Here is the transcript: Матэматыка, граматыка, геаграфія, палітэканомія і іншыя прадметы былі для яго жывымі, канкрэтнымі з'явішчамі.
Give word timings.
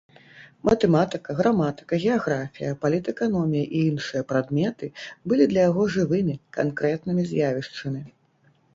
Матэматыка, 0.69 1.35
граматыка, 1.41 1.99
геаграфія, 2.05 2.71
палітэканомія 2.87 3.65
і 3.75 3.83
іншыя 3.91 4.21
прадметы 4.33 4.93
былі 5.29 5.43
для 5.55 5.61
яго 5.69 5.81
жывымі, 6.01 6.35
канкрэтнымі 6.63 7.21
з'явішчамі. 7.33 8.01